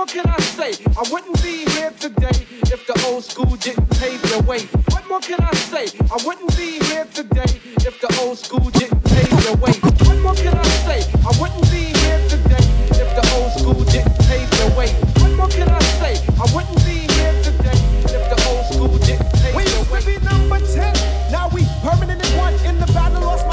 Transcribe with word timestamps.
more 0.00 0.06
can 0.06 0.26
I 0.26 0.40
say? 0.56 0.72
I 0.96 1.04
wouldn't 1.12 1.42
be 1.42 1.68
here 1.76 1.92
today 2.00 2.38
if 2.72 2.86
the 2.86 2.96
old 3.06 3.22
school 3.22 3.54
didn't 3.56 3.90
pave 4.00 4.22
the 4.32 4.42
way. 4.48 4.60
What 4.92 5.06
more 5.10 5.20
can 5.20 5.40
I 5.42 5.52
say? 5.68 5.92
I 6.08 6.16
wouldn't 6.24 6.56
be 6.56 6.80
here 6.88 7.04
today 7.12 7.52
if 7.84 8.00
the 8.00 8.08
old 8.22 8.38
school 8.38 8.70
didn't 8.70 9.04
pave 9.12 9.28
the 9.44 9.58
way. 9.60 9.76
What 10.08 10.16
more 10.24 10.34
can 10.34 10.56
I 10.56 10.68
say? 10.88 11.00
I 11.20 11.32
wouldn't 11.38 11.68
be 11.70 11.92
here 12.00 12.20
today 12.32 12.64
if 12.96 13.08
the 13.12 13.24
old 13.36 13.52
school 13.60 13.84
didn't 13.92 14.16
pave 14.24 14.48
the 14.60 14.72
way. 14.72 14.88
What 15.20 15.32
more 15.36 15.48
can 15.48 15.68
I 15.68 15.82
say? 16.00 16.16
I 16.40 16.46
wouldn't 16.54 16.80
be 16.88 17.04
here 17.16 17.36
today 17.44 17.80
if 18.16 18.24
the 18.32 18.38
old 18.48 18.64
school 18.72 18.96
didn't 19.04 19.28
pave 19.44 19.52
the 19.52 19.56
way. 19.56 19.64
We 19.64 19.68
used 19.68 19.92
to 19.92 20.00
be 20.08 20.16
number 20.24 20.60
10. 20.64 20.96
Now 21.30 21.50
we 21.52 21.68
permanent 21.84 22.24
permanently 22.24 22.32
one 22.40 22.56
in 22.64 22.80
the 22.80 22.88
battle, 22.96 23.20
lost 23.20 23.49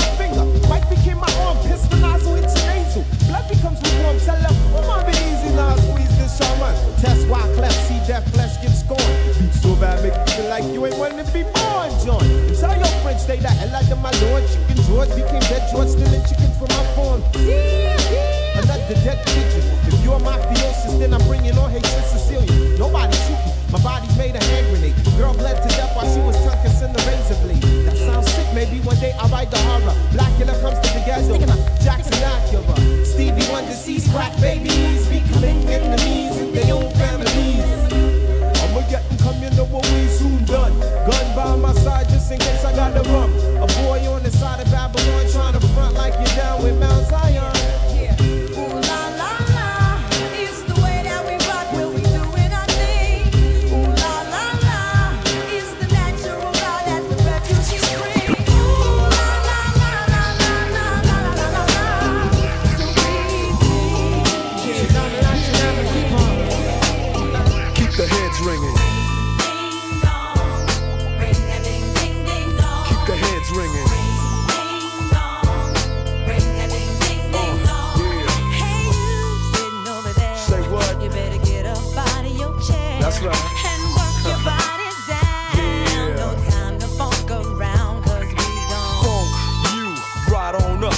Test 7.07 7.27
why 7.29 7.39
cleft, 7.55 7.87
see 7.87 7.99
that 8.11 8.27
flesh 8.35 8.59
get 8.61 8.75
scorned. 8.75 9.15
Beat 9.39 9.53
so 9.55 9.71
bad, 9.79 10.03
make 10.03 10.11
you 10.11 10.35
feel 10.35 10.49
like 10.49 10.65
you 10.75 10.85
ain't 10.85 10.97
wanting 10.99 11.23
to 11.23 11.31
be 11.31 11.43
born, 11.55 11.87
John. 12.03 12.19
Tell 12.59 12.75
your 12.75 12.93
friends, 12.99 13.23
stay 13.23 13.39
the 13.39 13.47
hell 13.47 13.75
out 13.79 13.87
of 13.89 13.99
my 14.03 14.11
lord. 14.27 14.43
Chicken 14.51 14.75
George 14.83 15.11
became 15.15 15.39
dead 15.47 15.63
George, 15.71 15.87
stealing 15.87 16.23
chicken 16.27 16.51
from 16.59 16.67
my 16.75 16.83
farm. 16.99 17.23
Another 18.59 18.99
dead 19.07 19.23
pigeon. 19.23 19.63
If 19.87 20.03
you're 20.03 20.19
mafiosis, 20.19 20.99
then 20.99 21.13
I'm 21.13 21.23
bringing 21.31 21.57
on 21.57 21.71
hatred 21.71 21.96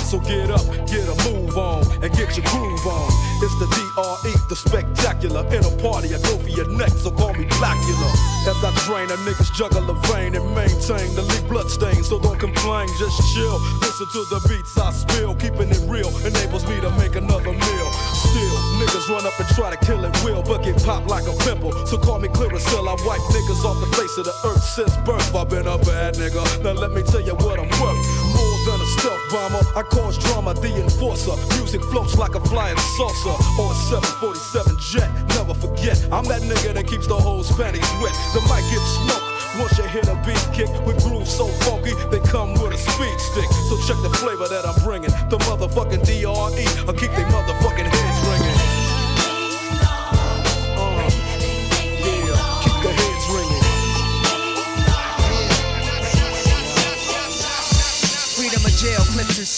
So 0.10 0.18
get 0.22 0.50
up, 0.50 0.66
get 0.90 1.06
a 1.06 1.14
move 1.30 1.56
on, 1.56 1.86
and 2.02 2.10
get 2.18 2.34
your 2.34 2.42
groove 2.50 2.88
on. 2.90 3.14
It's 3.46 3.54
the 3.62 3.70
DRE, 3.70 4.34
the 4.50 4.56
spectacular. 4.56 5.46
In 5.54 5.62
a 5.62 5.70
party, 5.78 6.10
I 6.10 6.20
go 6.26 6.34
for 6.42 6.50
your 6.50 6.68
neck, 6.68 6.90
so 6.90 7.12
call 7.12 7.32
me 7.38 7.46
Blackula. 7.46 8.10
As 8.50 8.58
I 8.66 8.74
drain 8.90 9.06
a 9.06 9.18
nigga's 9.22 9.52
juggle 9.54 9.86
of 9.86 10.02
vein 10.10 10.34
and 10.34 10.42
maintain 10.58 11.14
the 11.14 11.22
leak 11.22 11.48
blood 11.48 11.70
stain. 11.70 12.02
So 12.02 12.18
don't 12.18 12.40
complain, 12.40 12.90
just 12.98 13.22
chill. 13.38 13.62
Listen 13.86 14.10
to 14.10 14.26
the 14.34 14.42
beats 14.50 14.76
I 14.82 14.90
spill. 14.94 15.36
Keeping 15.36 15.70
it 15.70 15.86
real 15.86 16.10
enables 16.26 16.66
me 16.66 16.82
to 16.82 16.90
make 16.98 17.14
another 17.14 17.54
meal. 17.54 17.90
Still, 18.18 18.58
niggas 18.82 19.14
run 19.14 19.30
up 19.30 19.38
and 19.38 19.50
try 19.54 19.70
to 19.70 19.78
kill 19.86 20.04
it 20.04 20.24
will, 20.26 20.42
but 20.42 20.66
get 20.66 20.82
popped 20.82 21.06
like 21.06 21.30
a 21.30 21.38
pimple. 21.46 21.70
So 21.86 22.00
call 22.00 22.18
me 22.18 22.30
Clearasil. 22.30 22.82
I 22.82 22.98
wipe 23.06 23.22
niggas 23.30 23.62
off 23.62 23.78
the 23.78 23.94
face 23.94 24.18
of 24.18 24.26
the 24.26 24.34
earth 24.50 24.64
since 24.74 24.98
birth. 25.06 25.36
I've 25.36 25.54
been 25.54 25.70
a 25.70 25.78
bad 25.78 26.16
nigga. 26.16 26.42
Now 26.66 26.74
let 26.74 26.98
me 26.98 27.04
tell 27.04 27.22
you 27.22 27.36
what 27.46 27.60
I'm 27.62 27.70
worth. 27.78 28.29
Than 28.70 28.82
a 28.82 28.86
stealth 28.86 29.32
bomber, 29.32 29.66
I 29.76 29.82
cause 29.82 30.16
drama, 30.20 30.54
the 30.54 30.70
enforcer. 30.78 31.34
Music 31.58 31.82
floats 31.90 32.20
like 32.20 32.36
a 32.36 32.40
flying 32.40 32.78
saucer 32.78 33.34
on 33.58 33.74
747 33.90 34.78
jet. 34.78 35.10
Never 35.34 35.56
forget, 35.56 35.98
I'm 36.14 36.24
that 36.30 36.46
nigga 36.46 36.78
that 36.78 36.86
keeps 36.86 37.08
the 37.08 37.18
whole 37.18 37.42
panties 37.58 37.90
wet. 37.98 38.14
The 38.38 38.46
mic 38.46 38.62
gets 38.70 38.86
smoke. 39.02 39.26
Once 39.58 39.74
you 39.80 39.90
hit 39.90 40.06
a 40.06 40.14
beat 40.22 40.46
kick 40.54 40.70
with 40.86 41.02
grooves 41.02 41.34
so 41.34 41.48
funky, 41.66 41.98
they 42.14 42.22
come 42.30 42.54
with 42.62 42.70
a 42.70 42.78
speed 42.78 43.18
stick. 43.18 43.50
So 43.74 43.76
check 43.90 43.98
the 44.06 44.14
flavor 44.22 44.46
that 44.46 44.62
I'm 44.70 44.78
bringing. 44.86 45.10
The 45.34 45.42
motherfucking 45.50 46.06
DRE, 46.06 46.30
I'll 46.30 46.94
keep 46.94 47.10
they 47.18 47.26
motherfucking 47.26 47.90
heads 47.90 48.22
ringing. 48.30 48.49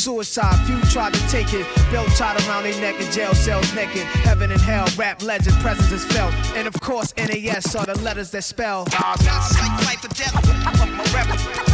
Suicide, 0.00 0.66
few 0.66 0.80
tried 0.90 1.12
to 1.12 1.20
take 1.28 1.52
it. 1.52 1.66
Belt 1.92 2.08
tied 2.16 2.40
around 2.48 2.62
their 2.62 2.80
neck 2.80 2.98
in 2.98 3.12
jail 3.12 3.34
cells 3.34 3.70
naked. 3.74 4.04
Heaven 4.24 4.50
and 4.50 4.58
hell, 4.58 4.88
rap 4.96 5.22
legend, 5.22 5.54
presence 5.56 5.92
is 5.92 6.06
felt. 6.06 6.32
And 6.56 6.66
of 6.66 6.72
course, 6.80 7.12
NAS 7.18 7.74
are 7.74 7.84
the 7.84 8.00
letters 8.00 8.30
that 8.30 8.44
spell. 8.44 8.86
Not 8.92 9.20
like 9.20 9.84
life 9.84 10.04
or 10.04 10.08
death. 10.08 11.69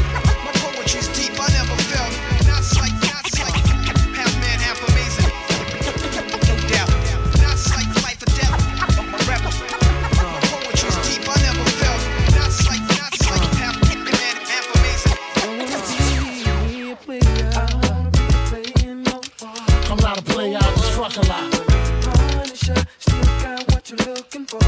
what 23.91 24.07
you're 24.07 24.15
looking 24.17 24.45
for. 24.47 24.61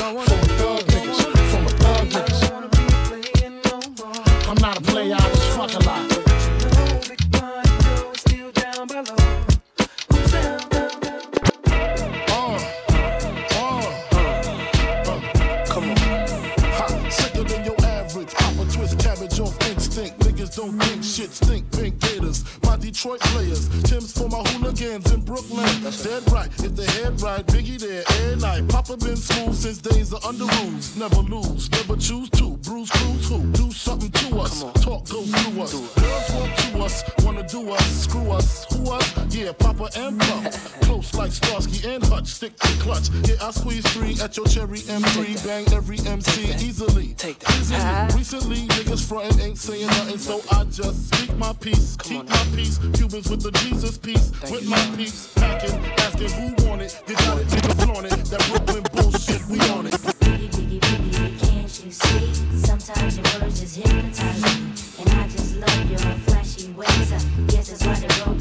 No 0.00 0.14
one 0.14 0.26
for 0.26 0.99
man. 25.54 25.82
That's 25.82 26.02
Dead 26.02 26.22
right. 26.32 26.48
right, 26.48 26.64
if 26.64 26.76
the 26.76 26.86
head 26.86 27.20
right, 27.20 27.46
Biggie 27.46 27.78
there, 27.78 28.04
and 28.30 28.44
I. 28.44 28.62
Papa 28.62 28.96
been 28.96 29.16
smooth 29.16 29.54
since 29.54 29.78
days 29.78 30.12
of 30.12 30.20
Underoos. 30.22 30.96
Never 30.96 31.22
lose, 31.22 31.70
never 31.70 31.96
choose 31.96 32.30
to. 32.30 32.56
Bruise, 32.58 32.90
cruise, 32.90 33.28
who? 33.28 33.42
Do 33.52 33.70
something 33.72 34.10
to 34.10 34.38
us. 34.38 34.62
Talk, 34.82 35.08
go 35.08 35.22
through 35.22 35.62
us. 35.62 35.72
Girls 35.72 36.30
want 36.34 36.58
to 36.58 36.78
us, 36.78 37.24
wanna 37.24 37.46
do 37.48 37.70
us. 37.70 38.02
Screw 38.04 38.30
us, 38.30 38.66
who 38.72 38.90
us? 38.90 39.34
Yeah, 39.34 39.52
Papa 39.52 39.88
and 39.96 40.18
Puff. 40.18 40.80
Close 40.82 41.14
like 41.14 41.32
Starsky 41.32 41.88
and 41.88 42.04
Hutch, 42.04 42.26
stick 42.26 42.56
to 42.58 42.72
clutch. 42.80 43.08
Yeah, 43.24 43.36
I 43.42 43.50
squeeze 43.50 43.86
three 43.92 44.16
at 44.22 44.36
your 44.36 44.46
cherry 44.46 44.80
M3. 44.80 45.46
Bang 45.46 45.66
every 45.72 45.98
MC 46.00 46.46
Take 46.46 46.62
easily. 46.62 47.14
Take 47.14 47.38
that. 47.40 47.58
Easily. 47.58 47.80
Uh 47.80 47.84
-huh. 47.84 48.18
Recently, 48.18 48.66
niggas 48.66 49.02
frontin' 49.08 49.40
ain't 49.40 49.58
saying 49.58 49.86
nothing, 49.86 50.18
so 50.18 50.40
I 50.50 50.64
just 50.64 50.98
speak 51.08 51.36
my 51.36 51.52
peace. 51.60 51.96
Keep 51.98 52.28
my 52.28 52.44
peace. 52.56 52.78
Cubans 52.96 53.28
with 53.30 53.42
the 53.42 53.52
Jesus 53.62 53.98
piece. 53.98 54.30
With 54.50 54.68
my 54.68 54.96
peace 54.96 55.39
packing, 55.40 55.84
asking 56.04 56.30
who 56.30 56.68
want 56.68 56.82
it. 56.82 57.02
They 57.06 57.14
y'all 57.14 57.44
take 57.44 57.64
a 57.64 57.74
flaunt 57.80 58.06
it? 58.06 58.18
That 58.30 58.42
Brooklyn 58.48 58.84
bullshit, 58.92 59.42
we 59.46 59.58
on 59.70 59.86
it. 59.86 59.96
Can't 61.40 61.84
you 61.84 61.90
see? 61.90 62.34
Sometimes 62.68 63.16
your 63.16 63.40
words 63.40 63.60
just 63.60 63.76
hypnotize 63.76 64.42
me, 64.44 64.52
and 65.00 65.08
I 65.18 65.28
just 65.28 65.56
love 65.56 65.90
your 65.90 65.98
flashy 66.26 66.70
ways. 66.72 67.12
I 67.12 67.20
guess 67.48 67.70
that's 67.70 67.84
why 67.86 67.94
they 67.94 68.10
broke 68.22 68.39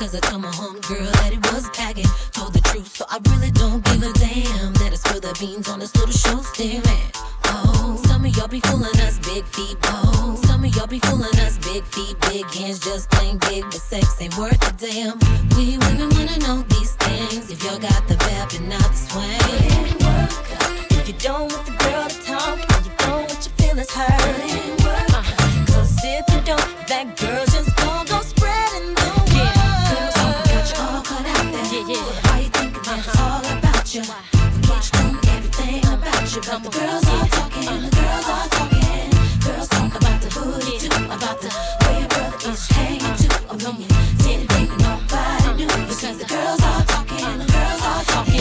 Cause 0.00 0.14
I 0.14 0.20
told 0.20 0.40
my 0.40 0.48
homegirl 0.48 1.12
that 1.12 1.30
it 1.34 1.52
was 1.52 1.68
packing. 1.76 2.06
Told 2.32 2.54
the 2.54 2.60
truth, 2.62 2.88
so 2.88 3.04
I 3.10 3.20
really 3.28 3.50
don't 3.50 3.84
give 3.84 4.00
a 4.02 4.10
damn. 4.16 4.72
That 4.80 4.92
I 4.92 4.96
spill 4.96 5.20
the 5.20 5.36
beans 5.38 5.68
on 5.68 5.78
this 5.78 5.94
little 5.94 6.10
show 6.10 6.40
staring. 6.40 7.12
Oh, 7.44 8.00
some 8.06 8.24
of 8.24 8.34
y'all 8.34 8.48
be 8.48 8.60
fooling 8.60 8.98
us, 9.04 9.18
big 9.18 9.44
feet. 9.44 9.76
Oh, 9.84 10.40
some 10.46 10.64
of 10.64 10.74
y'all 10.74 10.86
be 10.86 11.00
fooling 11.00 11.38
us, 11.44 11.58
big 11.58 11.84
feet, 11.84 12.18
big 12.32 12.46
hands, 12.46 12.78
just 12.78 13.10
plain 13.10 13.36
big. 13.50 13.64
But 13.64 13.74
sex 13.74 14.16
ain't 14.22 14.38
worth 14.38 14.56
a 14.66 14.72
damn. 14.72 15.18
We 15.54 15.76
women 15.76 16.08
wanna 16.16 16.38
know 16.48 16.64
these 16.72 16.92
things. 16.92 17.50
If 17.50 17.62
y'all 17.62 17.78
got 17.78 18.08
the 18.08 18.14
vibe 18.14 18.56
and 18.56 18.70
not 18.70 18.88
the 18.88 18.96
swing. 18.96 19.36
If 20.96 21.08
you 21.08 21.14
don't 21.20 21.52
want 21.52 21.66
the 21.66 21.76
girl 21.76 22.08
to 22.08 22.18
talk, 22.24 22.56
and 22.56 22.86
you 22.86 22.92
don't 23.04 23.28
want 23.28 23.44
your 23.44 23.54
feelings 23.60 23.90
hurt. 23.92 24.08
Uh-huh. 24.08 25.66
Cause 25.74 25.92
if 26.02 26.24
you 26.32 26.40
don't, 26.40 26.88
that 26.88 27.20
girl 27.20 27.44
just 27.52 27.69
The 36.50 36.56
girls 36.58 37.06
are 37.06 37.28
talking, 37.28 37.80
the 37.80 37.90
girls 37.94 38.28
are 38.28 38.48
talking. 38.48 39.10
Girls 39.38 39.68
talk 39.68 39.94
about 39.94 40.20
the 40.20 40.30
booty 40.34 40.78
too, 40.80 41.04
about 41.04 41.40
the 41.40 41.48
way 41.86 42.00
your 42.00 42.08
brother 42.08 42.50
is 42.50 42.66
hanging 42.66 43.16
too. 43.22 43.30
Oh, 43.48 43.54
uh, 43.54 43.72
when 44.50 44.68
nobody 44.82 45.54
knew. 45.54 45.70
Because 45.86 46.18
the 46.18 46.26
girls 46.26 46.60
are 46.60 46.84
talking, 46.86 47.38
the 47.38 47.46
girls 47.46 47.82
are 47.86 48.02
talking. 48.02 48.40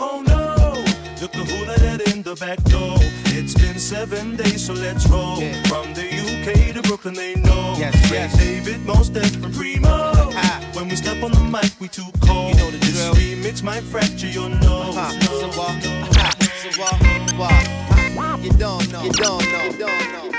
Oh 0.00 0.24
no, 0.26 0.84
took 1.18 1.32
the 1.32 1.44
hula 1.44 1.78
head 1.80 2.00
in 2.14 2.22
the 2.22 2.34
back 2.36 2.64
door. 2.64 2.96
It's 3.36 3.52
been 3.52 3.78
seven 3.78 4.36
days, 4.36 4.64
so 4.64 4.72
let's 4.72 5.06
roll. 5.06 5.36
From 5.68 5.92
the 5.92 6.08
UK 6.08 6.72
to 6.76 6.80
Brooklyn, 6.80 7.12
they 7.12 7.34
know. 7.34 7.74
Yes. 7.76 8.38
David, 8.38 8.86
Mos 8.86 9.10
and 9.10 9.54
Primo. 9.54 10.17
When 10.74 10.88
we 10.88 10.96
step 10.96 11.22
on 11.22 11.32
the 11.32 11.40
mic, 11.40 11.72
we 11.80 11.88
too 11.88 12.04
cold. 12.20 12.54
You 12.54 12.60
know 12.60 12.70
the 12.70 12.78
drill. 12.78 13.14
This 13.14 13.34
remix 13.34 13.62
might 13.62 13.82
fracture 13.82 14.28
your 14.28 14.48
nose. 14.48 14.96
Uh-huh. 14.96 15.12
No, 15.26 15.50
uh, 15.50 15.68
uh, 17.38 17.52
uh, 18.22 18.38
You 18.42 18.50
don't 18.50 18.90
know. 18.92 19.02
You 19.02 19.10
don't 19.12 19.42
know. 19.42 19.64
You 19.64 19.78
don't 19.78 20.12
know. 20.12 20.37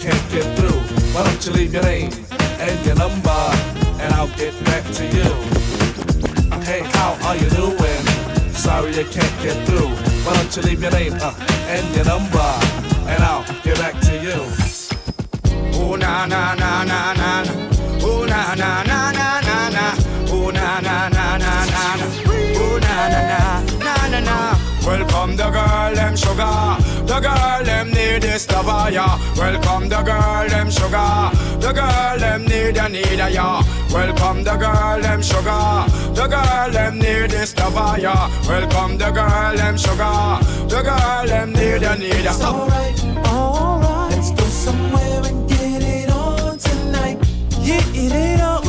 can't 0.00 0.30
get 0.32 0.46
through. 0.56 0.80
Why 1.12 1.24
don't 1.24 1.44
you 1.46 1.52
leave 1.52 1.74
your 1.74 1.82
name 1.82 2.10
and 2.58 2.86
your 2.86 2.94
number, 2.96 3.40
and 4.00 4.14
I'll 4.14 4.32
get 4.36 4.54
back 4.64 4.84
to 4.96 5.04
you. 5.04 5.30
Hey, 6.64 6.80
how 6.96 7.18
are 7.26 7.36
you 7.36 7.48
doing? 7.50 8.04
Sorry 8.54 8.96
you 8.96 9.04
can't 9.04 9.36
get 9.42 9.56
through. 9.66 9.88
Why 10.24 10.34
don't 10.34 10.56
you 10.56 10.62
leave 10.62 10.80
your 10.80 10.90
name 10.92 11.14
uh, 11.20 11.34
and 11.68 11.86
your 11.94 12.06
number, 12.06 12.50
and 13.12 13.22
I'll 13.22 13.44
get 13.62 13.76
back 13.78 14.00
to 14.08 14.14
you. 14.26 14.40
Oh 15.76 15.96
na 15.96 16.24
na 16.26 16.54
na 16.54 16.84
na 16.84 17.12
na 17.14 17.42
na. 17.44 17.52
Oh 18.02 18.24
na 18.24 18.54
na 18.54 18.82
na 18.82 19.12
na 19.12 19.40
na 19.48 19.68
na. 19.68 19.84
Oh 20.32 20.50
na 20.50 20.80
na 20.80 21.08
na 21.08 21.36
na 21.36 21.66
na 21.66 21.84
na. 21.96 22.06
Oh 22.56 22.78
na 22.80 23.08
na 23.12 23.20
na 23.30 23.62
na 23.84 24.08
na 24.08 24.20
na. 24.20 24.56
Welcome 24.86 25.36
the 25.36 25.50
girl 25.50 25.94
them 25.94 26.16
sugar, 26.16 26.76
the 27.06 27.20
girl 27.20 27.64
need 28.12 28.22
this 28.22 28.50
lover, 28.50 28.90
yeah. 28.90 29.18
Welcome 29.36 29.88
the 29.88 30.02
girl, 30.02 30.48
them 30.48 30.70
sugar. 30.70 31.30
The 31.60 31.72
girl, 31.72 32.18
them 32.18 32.44
need 32.44 32.76
a 32.76 32.88
need 32.88 33.20
a 33.20 33.30
yeah. 33.30 33.62
Welcome 33.92 34.44
the 34.44 34.56
girl, 34.56 35.00
them 35.00 35.22
sugar. 35.22 35.84
The 36.14 36.26
girl, 36.28 36.70
them 36.70 36.98
need 36.98 37.30
this 37.30 37.56
lover, 37.58 38.00
yeah. 38.00 38.28
Welcome 38.48 38.98
the 38.98 39.10
girl, 39.10 39.56
them 39.56 39.76
sugar. 39.76 40.38
The 40.68 40.82
girl, 40.82 41.26
them 41.26 41.52
need 41.52 41.82
a 41.82 41.96
need 41.98 42.26
a. 42.26 42.32
Alright, 42.32 43.04
alright. 43.26 44.10
Let's 44.10 44.30
go 44.30 44.44
somewhere 44.44 45.22
and 45.24 45.48
get 45.48 45.82
it 45.82 46.10
on 46.10 46.58
tonight. 46.58 47.18
Get 47.64 47.84
it 47.94 48.40
on. 48.40 48.59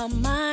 My 0.00 0.08
mind, 0.08 0.49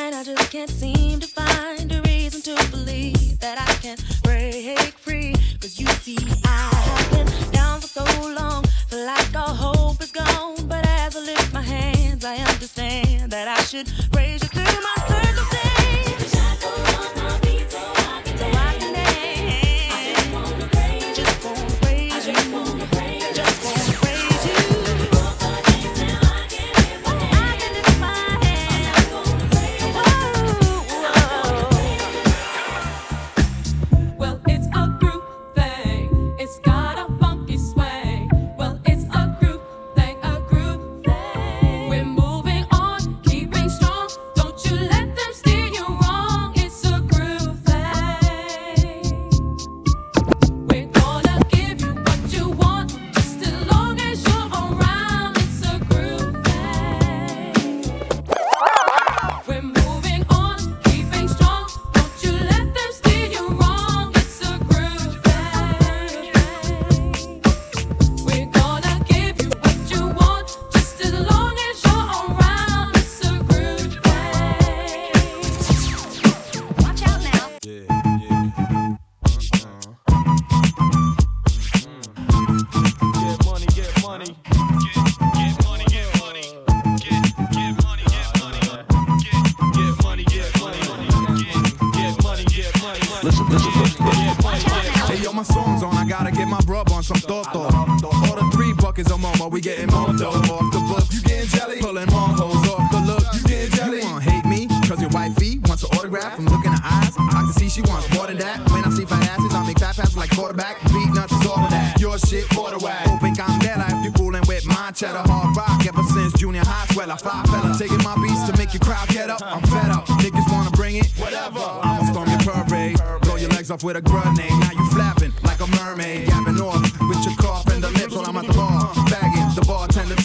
We 99.57 99.61
getting 99.61 99.89
moto 99.89 100.29
off 100.29 100.69
the 100.71 100.77
books. 100.85 101.09
You 101.15 101.21
getting 101.23 101.49
jelly? 101.49 101.81
Pulling 101.81 102.05
more 102.13 102.29
hoes 102.29 102.61
off 102.69 102.91
the 102.93 103.01
look. 103.09 103.25
You 103.33 103.41
getting 103.41 103.71
jelly? 103.73 103.97
You 103.97 104.05
wanna 104.05 104.21
hate 104.21 104.45
me? 104.45 104.69
Cause 104.85 105.01
your 105.01 105.09
wifey 105.09 105.57
wants 105.65 105.81
an 105.81 105.89
autograph 105.97 106.35
from 106.35 106.45
looking 106.45 106.69
her 106.69 106.83
eyes. 106.85 107.09
I 107.17 107.41
can 107.41 107.53
see 107.53 107.67
she 107.67 107.81
wants 107.89 108.05
more 108.13 108.27
than 108.27 108.37
that. 108.37 108.61
When 108.69 108.85
I 108.85 108.91
see 108.91 109.05
fat 109.05 109.25
asses, 109.33 109.55
I 109.55 109.65
make 109.65 109.79
fat 109.79 109.95
passes 109.95 110.15
like 110.15 110.29
quarterback. 110.29 110.77
Beatnuts 110.93 111.33
is 111.41 111.47
all 111.49 111.57
of 111.57 111.71
that. 111.71 111.99
Your 111.99 112.19
shit, 112.19 112.47
quarter 112.49 112.77
whack. 112.77 113.07
Open 113.09 113.33
candela 113.33 113.89
if 113.97 114.05
you 114.05 114.11
fooling 114.11 114.43
with 114.45 114.63
my 114.67 114.91
cheddar. 114.91 115.25
Hard 115.25 115.57
rock 115.57 115.81
ever 115.87 116.03
since 116.13 116.33
junior 116.37 116.61
high. 116.61 116.85
Swell, 116.93 117.11
I 117.11 117.17
fly 117.17 117.41
fella. 117.49 117.73
Taking 117.79 118.03
my 118.05 118.13
beats 118.21 118.45
to 118.45 118.53
make 118.61 118.77
your 118.77 118.85
crowd 118.85 119.09
get 119.09 119.31
up. 119.31 119.41
I'm 119.41 119.65
fed 119.73 119.89
up. 119.89 120.05
Niggas 120.21 120.45
wanna 120.53 120.69
bring 120.77 120.97
it? 120.97 121.09
Whatever. 121.17 121.65
I'ma 121.81 122.05
storm 122.13 122.29
your 122.29 122.45
parade. 122.45 123.01
Blow 123.25 123.37
your 123.37 123.49
legs 123.49 123.71
off 123.71 123.81
with 123.81 123.97
a 123.97 124.03
grenade. 124.05 124.53
Now 124.61 124.69
you 124.77 124.85
flapping 124.93 125.33
like 125.41 125.59
a 125.61 125.67
mermaid. 125.81 126.29
Yapping 126.29 126.56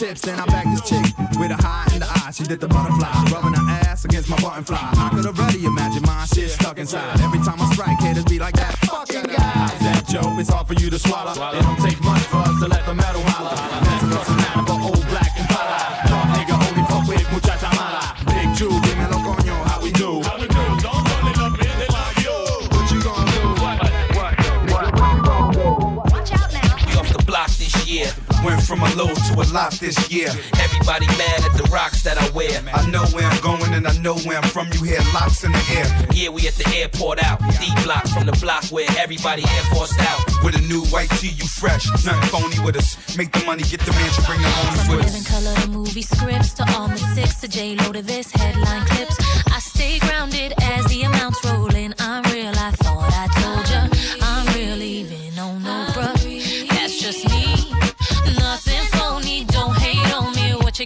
tips. 0.03 0.21
Then 0.23 0.39
I 0.41 0.47
bag 0.47 0.67
this 0.67 0.83
chick 0.89 1.05
with 1.39 1.51
a 1.51 1.59
high 1.63 1.87
in 1.95 2.01
the 2.01 2.09
eye. 2.09 2.31
She 2.33 2.45
did 2.45 2.61
the 2.61 2.69
butterfly. 2.69 3.13
Rubbing 3.31 3.55
her 3.55 3.67
ass 3.87 4.05
against 4.05 4.29
my 4.29 4.41
button 4.41 4.65
fly. 4.65 4.83
I 4.97 5.11
could 5.15 5.27
already 5.27 5.65
imagine 5.65 6.03
my 6.03 6.25
shit 6.27 6.51
stuck 6.51 6.79
inside. 6.79 7.21
Every 7.21 7.39
time 7.39 7.61
I 7.61 7.71
strike, 7.73 7.99
haters 8.01 8.25
be 8.25 8.39
like 8.39 8.55
that. 8.55 8.75
Fucking 8.91 9.23
guy. 9.23 9.67
That 9.87 10.05
joke? 10.09 10.39
It's 10.41 10.51
hard 10.51 10.67
for 10.67 10.75
you 10.75 10.91
to 10.91 10.99
swallow. 10.99 11.33
It 11.33 11.63
don't 11.63 11.81
take 11.87 12.01
much 12.03 12.23
for 12.33 12.39
us 12.39 12.57
to 12.63 12.69
let 12.69 12.85
the 12.87 12.95
metal 12.95 13.23
to 29.33 29.41
a 29.41 29.47
lot 29.53 29.73
this 29.73 30.11
year. 30.11 30.29
Everybody 30.61 31.07
mad 31.19 31.45
at 31.45 31.57
the 31.57 31.69
rocks 31.73 32.03
that 32.03 32.19
I 32.19 32.29
wear. 32.31 32.63
I 32.73 32.89
know 32.91 33.05
where 33.13 33.25
I'm 33.25 33.41
going 33.41 33.73
and 33.75 33.87
I 33.87 33.97
know 33.99 34.17
where 34.19 34.39
I'm 34.39 34.49
from. 34.49 34.69
You 34.73 34.83
hear 34.85 35.01
locks 35.15 35.45
in 35.45 35.53
the 35.53 35.65
air. 35.77 35.87
Yeah, 36.13 36.29
we 36.29 36.47
at 36.49 36.55
the 36.55 36.69
airport 36.77 37.23
out. 37.23 37.41
D 37.61 37.69
block 37.85 38.07
from 38.09 38.27
the 38.27 38.33
block 38.33 38.65
where 38.67 38.89
everybody 38.99 39.43
air 39.43 39.65
forced 39.75 40.01
out. 40.01 40.21
With 40.45 40.57
a 40.57 40.61
new 40.63 40.83
white 40.87 41.11
tee, 41.11 41.35
you 41.37 41.47
fresh. 41.47 41.87
Nothing 42.05 42.29
phony 42.31 42.59
with 42.65 42.77
us. 42.77 42.97
Make 43.17 43.33
the 43.33 43.45
money, 43.45 43.63
get 43.63 43.81
the 43.81 43.93
mansion, 43.93 44.25
bring 44.25 44.41
the 44.41 44.49
homies 44.49 44.97
with 44.97 45.07
us. 45.07 45.29
color 45.29 45.55
to 45.55 45.69
movie 45.69 46.03
scripts 46.03 46.53
to 46.55 46.65
all 46.73 46.89
the 46.89 46.99
six 47.15 47.41
to 47.41 47.49
J 47.49 47.77
Lo 47.77 47.93
to 47.93 48.03
this 48.03 48.31
headline 48.33 48.87
clips. 48.87 49.17
I 49.53 49.59
stay 49.59 49.99
grounded 49.99 50.55
as 50.63 50.85
the 50.87 51.03
amounts 51.03 51.45
roll 51.45 51.75
in. 51.75 51.95
I 51.99 52.23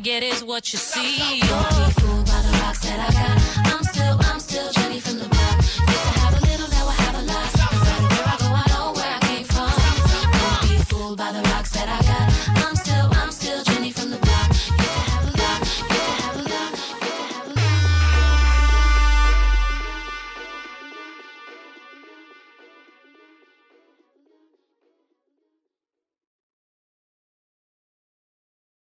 get 0.06 0.22
is 0.22 0.44
what 0.44 0.72
you 0.72 0.78
see. 0.78 1.40
Don't 1.40 1.68
be 1.68 2.00
fooled 2.00 2.26
by 2.26 2.40
the 2.40 2.58
rocks 2.62 2.78
that 2.78 3.10
I 3.10 3.12
got. 3.12 3.75